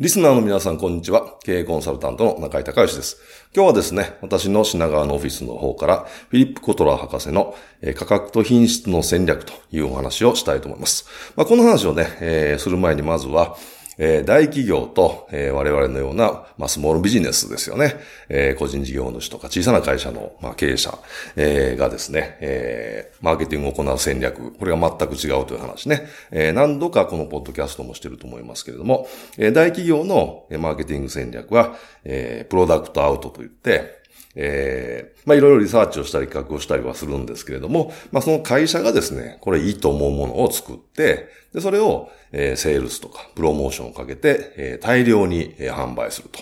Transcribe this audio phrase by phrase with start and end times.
[0.00, 1.36] リスナーの皆さん、こんにちは。
[1.44, 3.16] 経営コンサルタントの中井隆義です。
[3.54, 7.54] 今日はですね、私の品川のオフィスの方から、フィリップ・コトラー博士の
[7.94, 11.06] 価格と品質の戦略というお話をしたいと思います。
[11.36, 13.56] まあ、この話をね、えー、する前にまずは、
[13.98, 17.96] えー、大企業と、えー、我々のような、まあ、スモールビジネスですよね。
[18.28, 20.98] えー、個人事業主とか小さな会社の、まあ、経営者、
[21.36, 26.06] えー、がですね、えー、マーケティングを行う戦略、これが全く違うという話ね。
[26.30, 29.06] えー、何度かこのポッドキャストもしてると思いますけれども、
[29.38, 34.03] えー、大企業のマーケティング戦略は、えー、プロダクトアウトといって、
[34.36, 46.40] えー、まあいろいろリサーチをしたり企画をしたりはするんですけれども、まあその会社がですね、これいいと思うものを作って、で、それを、えー、セールスとかプロモーションをかけて、えー、大量に、えー、販売すると。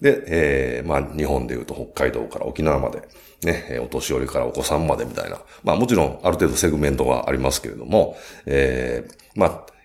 [0.00, 3.02] で、えー、まあ日本で言うと北海道から沖縄まで、
[3.42, 5.38] ね、お年寄りからお子さんまでみたいな。
[5.62, 9.75] まあもちろんある程度セグメントがありますけれども、えー、まあ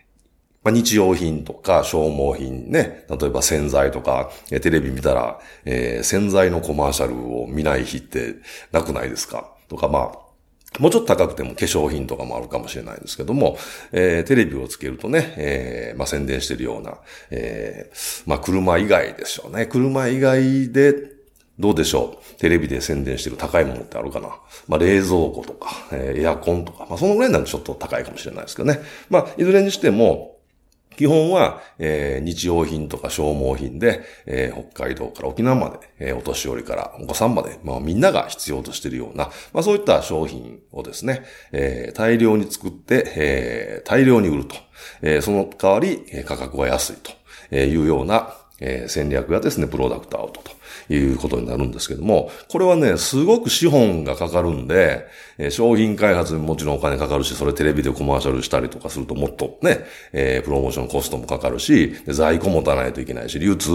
[0.64, 8.36] まあ、日用品とか消耗品ね、例えば洗剤とか、えテレビ見たら、えー、洗剤のコマーシャルを見ない日って
[8.72, 9.52] なくないですか？
[9.68, 13.58] とか、まあ、もうちょっと高くても化粧品とかもあるかもしれないですけども、
[13.92, 17.00] えー、テレビをつけるとね、えー、まあ、宣伝してるような、
[17.32, 19.66] えー、まあ、車以外でしょうね。
[19.66, 20.94] 車以外で、
[21.60, 22.40] どうでしょう？
[22.40, 24.30] テレビで宣伝してる高いものってあるかな？
[24.68, 28.80] まあ、冷蔵庫とか、え、エアコンとか、まあ、そのぐらいなんでちょっと高いかもしれないですけどね。
[29.10, 30.38] まあ、いずれにしても、
[30.98, 44.56] 基本は、えー、日用品とか消耗品で、えー、北海道から沖縄まで、えー、お年寄りからお子さんまで、まあみんなが必要としているような、まあそういった商品をですね、えー、大量に作って、えー、大量に売ると。
[45.02, 46.96] えー、その代わり、え価格が安い
[47.50, 50.52] というような、えー、戦略がですね、プロダクトアウトと。
[50.90, 55.06] いうことになるんですけども、これはね、すごく資本がかかるんで、
[55.38, 63.72] え、商品開発にもちろんお金かかるし、それテレビでコマーシャルしたりとかするともっとね、えー、プロモーションコストもかかるし、在庫持たないといけないし、流通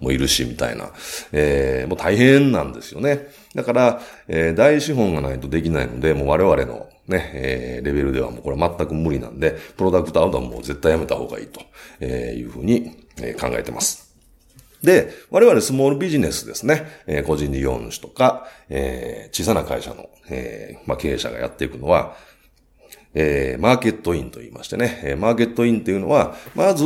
[0.00, 0.90] もいるし、みたいな、
[1.32, 3.28] えー、もう大変なんですよね。
[3.54, 11.60] だから、えー、大資本がないとできないので、もう我々のね、えー、レベルではもうこれ全く無理なんで、プロダクトアウトはもう絶対やめた方がいいと
[12.00, 12.90] えーいうふうに
[13.40, 14.10] 考えてます。
[14.82, 22.16] で、我々スモールビジネスですね、えー、個人事業主とか、えー、小さな会社の、えーまあ、経営者がやっていくのは、
[23.14, 26.84] えー、マーケットインと言いましてね、えー、マーケットインっていうのは、まず、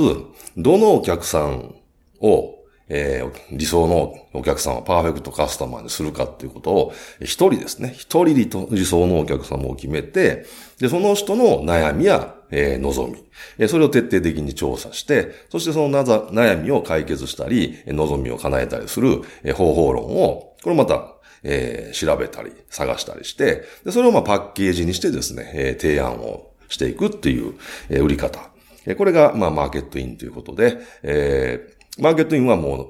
[0.56, 1.74] どのお客さん
[2.20, 10.46] を、えー、理想のお客さんをパーフェクトカスタマーにするかっていうことを、一人ですね、一人理想のお客様を決めて、
[10.78, 13.24] で、その人の悩みや、えー、望み、
[13.58, 27.54] えー、それを徹底的に調査して、そしてそのなざ悩みを解決したり、え望みを叶えたりする、えー、方法論を、これまた、えー、調べたり、探したりして、で、それをまあパッケージにしてですね、えー、提案をしていくっていう、
[27.90, 28.50] えー、売り方。
[28.86, 32.88] え、これが、まあ、マーケットインということで、えー、マーケットインはもう、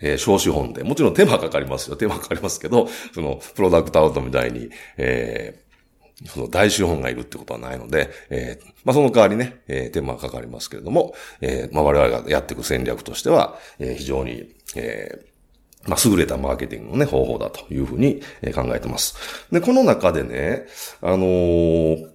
[0.00, 1.96] えー、少資本で、もちろん手間かかりますよ。
[1.96, 5.65] 手間かかりますけど、その、プロダクトアウトみたいに、えー、
[6.24, 18.22] その大資本がいるってことはないので、えー、まあ、その代わりね、えー、手間がかかりますけれども、えー、まあ、我々がやっていく戦略としては、えー、非常に、えー、まあ、優れたマーケティングのね、方法だというふうに
[18.54, 19.46] 考えてます。
[19.52, 20.66] で、この中でね、
[21.02, 22.08] あのー、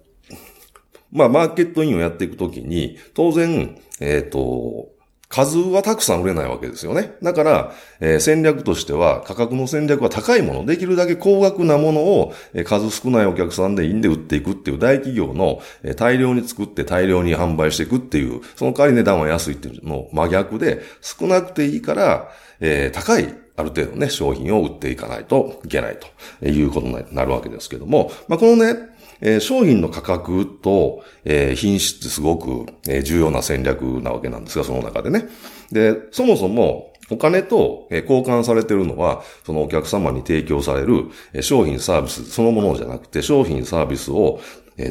[1.12, 4.91] まあ、マーケットインをやっていくときに、当然、えっ、ー、と、
[5.32, 7.14] 数はたくさん売れないわけですよね。
[7.22, 22.28] だから、えー、戦略としては価格の戦略は高いもの、できるだけ高額なものを、えー、数少ないお客さんでいいんで売っていくっていう大企業の、えー、大量に作って大量に販売していくっていう、その代わり値段は安いっていうの真逆で、少なくていいから、
[22.60, 25.98] えー、高いある程度ね、商品を売っていかないといけない
[26.40, 28.91] ということになるわけですけども、まあ、このね、
[29.22, 35.28] えー、商品の価格と、えー、品質ってすごく、えー、重要な戦略なわけなんですが、その中でね。
[35.70, 41.10] で、そもそも、お金と交換されてるのは、そのお客様に提供される
[41.42, 44.40] 商品サービスそのものじゃなくて、商品サービスを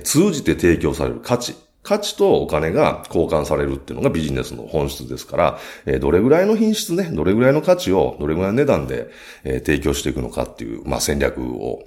[0.04, 9.10] 通じて提供される価値価値とお金が交換されるっていうのがビジネスの本質ですから、え、どれぐらいの品質ね、どれぐらいの価値をどれぐらいの値段で、
[9.44, 11.84] え、提供していくのかっていう、まあ、戦略を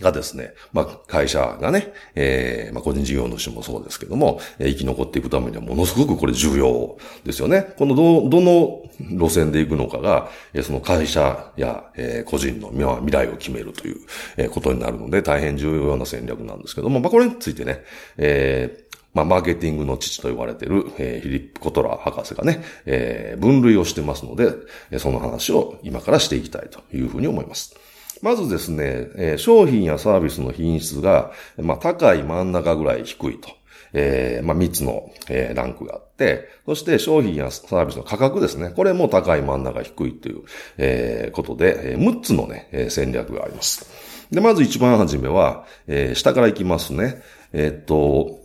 [0.00, 7.74] がですね、まあ、会社がね、えー、まあ、個人事業主もそうですけども、えー、生き残っていくためにはものすごくこれ重要ですよね。
[7.76, 13.96] このど、どの路線で行くのかが、えー、その会社や、えー、個人の未来を決めるという、
[14.36, 17.82] えー、ことになるので、大変重要な戦略なんですけども、まあ、これについてね、
[18.16, 24.52] えー、まあ、マーケティングの父と言われている、えー、フィリップ・コトラー博士がね、えー、分類をしてますので、
[24.98, 27.74] その話を今からしていきたいというふうに思います。
[28.22, 33.48] まずですね、えー、商品やサービスの品質が、まあ、高い真ん中ぐらい低いと。
[33.92, 38.70] えー、まあ、3つの、えー、ランクがあって、そして商品やサービスの価格ですね。
[38.70, 40.42] これも高い真ん中低いという、
[40.76, 43.88] えー、ことで、えー、6つのね、えー、戦略があります。
[44.30, 47.22] で、まず一番初めは、えー、下から行きますね。
[47.52, 48.40] えー、っと、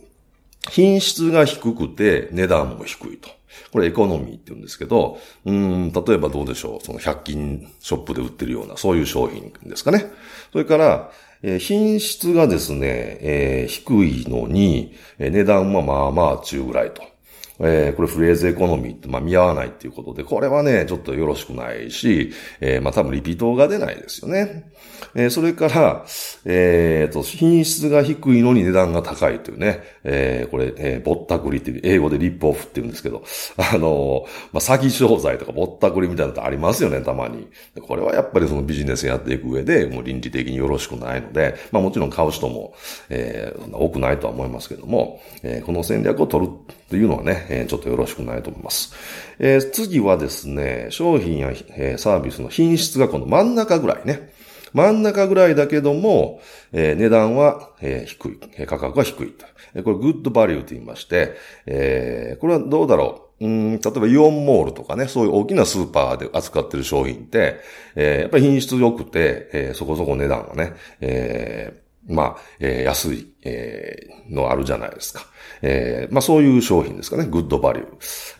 [0.70, 3.28] 品質が低くて値段も低いと。
[3.72, 6.84] これエコノミーって言うんですけど、うん、例えばどうでしょう。
[6.84, 10.06] その100均ショップで売ってるような、そういう商品ですかね。
[10.52, 11.10] それから、
[11.42, 12.78] えー、品質がですね、
[13.20, 17.13] えー、低いのに、え、値段はまあまあ中ぐらいと。
[17.60, 24.70] えー、これフレーズエコノミーって、まあ見合わないっていうことで、これはね、ちょっとよろしくないし、えー、まあ多分リピートが出ないですよね。
[25.14, 26.04] えー、それから、
[26.44, 33.22] えー、と、品質が低いのに値段が高いというね、え、これ、え、ぼったくりっていう、英語でリップオフって言うんですけど、
[33.56, 37.48] あのまあ詐欺商材とかぼったくりみたいなのってありますよね、たまに。
[37.80, 42.74] これはやっぱりそのビジネスやっていく上で、もう倫理的によろしくないので、まあもちろん買う人も、
[43.08, 46.52] えー、多くないとは思いますけども、え、この戦略を取る
[46.90, 48.94] というのはね、え、ちょっとよろしくないと思います。
[49.38, 54.32] えー、次はですね、商品や、えー、サービスの品質がこの真ん中ぐらいね。
[54.72, 56.40] 真ん中ぐらいだけども、
[56.72, 58.66] えー、値段は、えー、低い。
[58.66, 59.46] 価格は低いと。
[59.82, 61.34] これ、グッドバリューと言いまして、
[61.66, 63.24] えー、これはどうだろう。
[63.40, 67.60] うん、例えばイオンモールとかね、そういう大きなスーパーで扱ってる商品って、
[67.94, 75.26] えー、やっぱり品質良くて、えー、そこそこ値段がね、えー、まあ、えー、安い、えー、のあるじゃないですか。
[75.62, 77.26] えー、まあそういう商品ですかね。
[77.26, 77.88] グッドバリュー。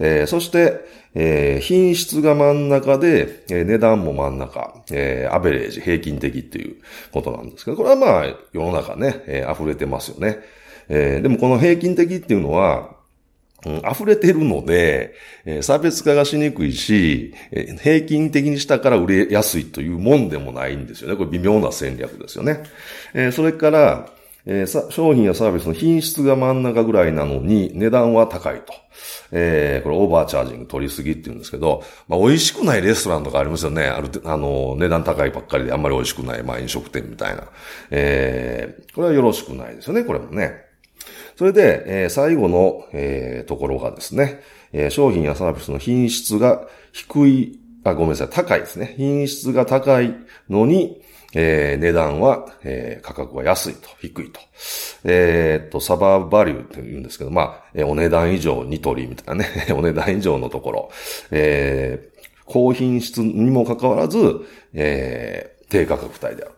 [0.00, 0.80] えー、そして、
[1.14, 6.76] えー、品質が真ん中で、えー、値段も真ん中、えー、アベレージ、平均的っていう
[7.12, 10.38] ことなんですけど、これはまあ世の中ね、えー、溢れてますよね。
[10.88, 12.90] えー、でもこの平均的っていうのは、
[13.64, 15.14] 溢れてるので、
[15.44, 21.16] えー、差別化がしにくいし、えー、平均的にしたから売れやすいというもんでもないんですよね。
[21.16, 22.62] これ微妙な戦略ですよね。
[23.14, 24.08] えー、それから、
[24.46, 28.74] えー、商品やサービスの品質が真ん中ぐらいなのに値段は高いと。
[29.32, 33.84] えー、これオーバーチャージング取りすぎって言うんですけど、まあ美味しくないレストランとかありますよね。
[33.84, 37.44] ある、あの、値段高いばっかりであんまり美味しくない、まあ飲食店みたいな。
[37.90, 40.63] えー、これはよろしくないですよね、これもね。
[41.36, 44.40] それで、えー、最後の、えー、ところがですね、
[44.72, 48.94] えー、商品やサービスの品質が低い、あ、ごめんなさい、高いですね。
[48.96, 50.14] 品質が高い
[50.48, 51.02] のに、
[51.34, 54.40] えー、値段は、えー、価格は安いと、低いと。
[55.04, 60.90] えー、っと、サバーバリューって言うんですけど、まあ、えー、お値段以上ニトリみたいなね、 お値段以上のところ、
[61.32, 64.18] えー、高品質にもかかわらず、
[64.74, 66.52] え、低価格帯である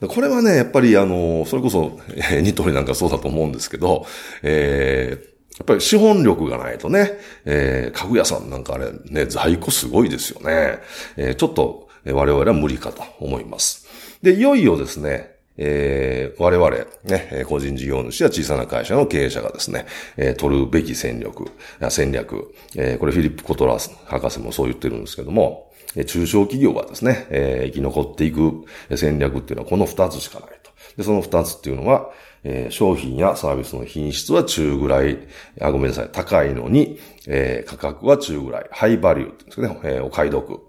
[0.00, 0.08] と。
[0.08, 4.06] これはね、やっぱりあの、それこそ、えー、ニトリなんかそうだと思うんですけど、
[4.42, 10.78] えー、やっぱり資本力がないとね、えー、家具屋さんなんかあれね、在庫すごいですよね。
[11.18, 13.86] えー、ちょっと我々は無理かと思います。
[14.22, 16.70] で、いよいよですね、えー、我々、
[17.04, 19.84] ね、個人事業主や小さな会社の経営者がですね、
[20.16, 21.50] えー、取るべき戦略、
[21.90, 25.71] 戦略、えー、これフィリップ・コトラス博士もそう言ってるんですけども、
[26.06, 28.64] 中小企業がですね、えー、生き残っていく
[28.96, 30.70] 戦略っていうのはこの二つしかないと。
[30.96, 32.10] で、その二つっていうのは、
[32.44, 35.18] えー、商品やサービスの品質は中ぐらい、
[35.60, 40.60] あ、ごめんなさい、高いのに、えー、価格は中ぐらい、ハイバリューって言うんですかね、えー、お買い得。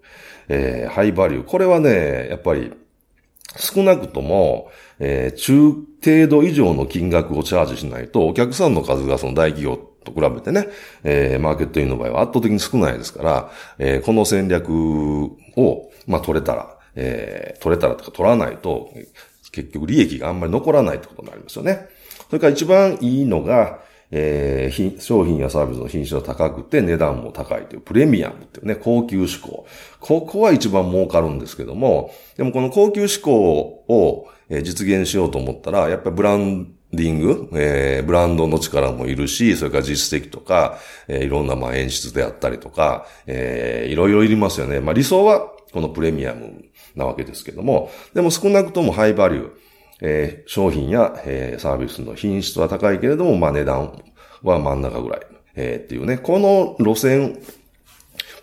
[0.50, 1.44] えー、ハイバリュー。
[1.44, 2.74] これはね、やっぱり、
[3.56, 10.68] 少なくとも、えー、中程度以上の金額をチャージしないと、お客さんの数がその大企業と比べてね、
[11.04, 14.70] えー、マーケットインの場合は圧倒的に少ないですから、えー、この戦略
[15.56, 18.92] を、まあ、取れたら、えー、取れたらとか取らないと、
[19.52, 21.88] 結局利益があんまり残らないってことになりますよね。
[22.28, 23.80] それから一番いいのが、
[24.16, 29.66] えー、商品やサービスの品質が高くて値段も高いというプレミアムっていうね、高級志向。
[30.00, 44.80] ここは一番儲かるんですけども、でもこの高級志向を実現しようと思ったら、やっぱりブランディング、えー、ブランドの力もいるし、それから実績とか、えー、いろんなまあ演出であったりとか、えー、いろいろいりますよね。
[44.80, 46.64] まあ理想はこのプレミアム
[46.96, 49.52] なわけですけども、でも少なくともハイバリュー、
[50.02, 54.04] えー、商品や、えー、サービスの品質は高いけれども、まあ値段
[54.44, 55.22] は真ん中ぐらい。
[55.56, 57.40] えー、っていうね、この路線、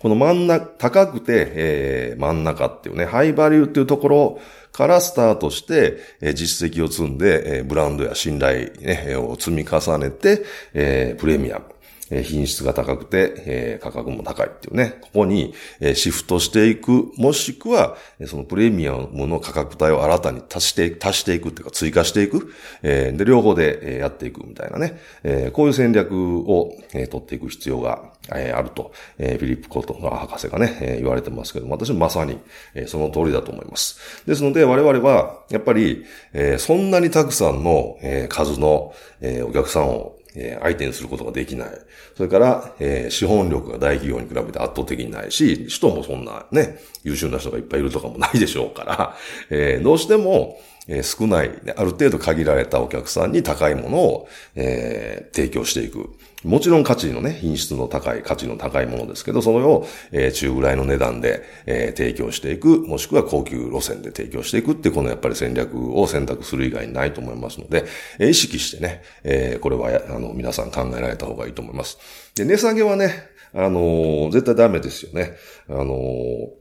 [0.01, 11.70] この真ん中、高くて、えー、真ん中っていうね、ハイバリューっていうところをからスタートして、え、実績を積んで、え、ブランドや信頼、ね、を積み重ねて、え、プレミアム。
[12.11, 22.53] え品質が高くて、え価格も高いっていうね、ここに、えシフトしていく、もしくは、そのプレミアムの価格帯を新たに足して、足していくっていうか追加していく、
[22.83, 32.37] えで、両方でやっていくみたいなね、えこういう戦略を、え取っていく必要が、えあると、えフィリップ・コートン博士がね、え言われてますけども、私もまさに、
[32.75, 34.25] えその通りだと思います。
[34.27, 41.69] ですので、我々は、やっぱり、えそんなにたくさんの、え数の、えお客さんをえー、相手にすることができない。
[42.15, 49.17] それから、えー、資本力が大企業に比べて圧倒的にないし、首都もそんなね、優秀な人がいっぱいいるとかもないでしょうから、
[49.49, 56.09] えー、どうしても、え少ない、ある程度限られたお客さんに高いものを、えー、提供していく。
[56.43, 67.85] もちろん価値のね、品質の高い、価値の高いものですけど、それを、えー、中ぐらいの値段で、えー、提供していく、もしくは高級路線で提供していくって、このやっぱり戦略を選択する以外にないと思いますので、
[68.17, 71.99] え、意識してね、え、これは、あの、皆さん考えられた方がいいと思います。
[72.35, 75.33] で、値下げはね、あの、絶対ダメですよね。
[75.69, 76.60] あの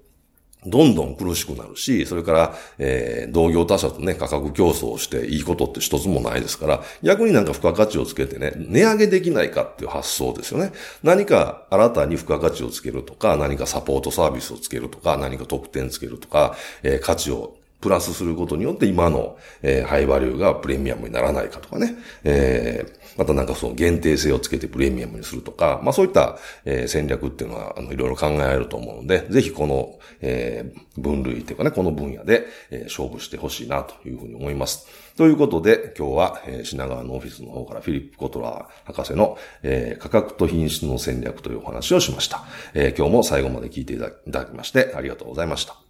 [0.66, 10.72] どんどん苦しくなるし、それから、えー、同業他社とね、価格競争していいことって一つもないですから、逆になんか付加価値をつけてね、値上げできないかっていう発想ですよね。
[11.02, 21.94] 何か新たに付加価値をつけるとか、何かサポートサービスをつけるとか、何か特典つけるとか、えー、価値をプラスすることによって今の、えー、ハイバリューがプレミアムにならないかとかね、
[22.24, 34.86] えー、またなんかその限定性をつけてプレミアムにするとか、まあそういった、えー、戦略っていうのは、あの、いろいろ考えられると思うので、ぜひこの、えー、分類っていうかね、この分野で、えー、勝負してほしいなというふうに思います。
[35.16, 42.44] ということで、今日は、えー、品川のオフィスの方からフィリップ・コトラー博士の、えー、価格と品質の戦略というお話をしました。
[42.74, 45.89] えー、今日も最後まで聞いていただきましてありがとうございました。